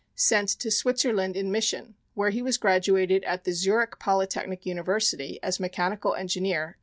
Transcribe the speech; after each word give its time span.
Sent 0.15 0.49
to 0.49 0.71
Switzerland 0.71 1.37
in 1.37 1.51
Mission 1.51 1.93
where 2.15 2.31
he 2.31 2.41
was 2.41 2.57
graduated 2.57 3.23
at 3.25 3.43
the 3.43 3.51
Zurich 3.51 3.99
Polytechnic 3.99 4.65
University 4.65 5.37
as 5.43 5.59
Mechanical 5.59 6.15
Engineer, 6.15 6.79
1884. 6.79 6.79